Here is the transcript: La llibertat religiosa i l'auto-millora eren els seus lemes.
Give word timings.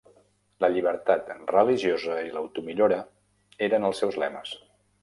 La 0.63 0.69
llibertat 0.75 1.29
religiosa 1.57 2.17
i 2.31 2.35
l'auto-millora 2.39 2.99
eren 3.69 3.91
els 3.93 4.05
seus 4.07 4.21
lemes. 4.27 4.61